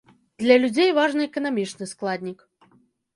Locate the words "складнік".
1.93-2.39